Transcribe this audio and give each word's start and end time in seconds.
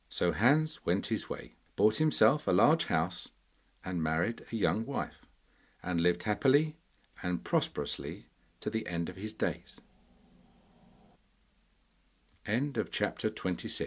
So 0.09 0.31
Hans 0.31 0.83
went 0.83 1.05
his 1.13 1.29
way, 1.29 1.53
bought 1.75 1.97
himself 1.97 2.47
a 2.47 2.51
large 2.51 2.85
house, 2.85 3.29
and 3.85 4.01
married 4.01 4.43
a 4.51 4.55
young 4.55 4.83
wife, 4.83 5.27
and 5.83 6.01
lived 6.01 6.23
happily 6.23 6.75
and 7.21 7.43
prosperously 7.43 8.25
to 8.61 8.71
the 8.71 8.87
end 8.87 9.09
of 9.09 9.15
his 9.15 9.35